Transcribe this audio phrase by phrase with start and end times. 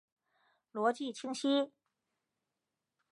[0.73, 1.71] 逻辑清晰！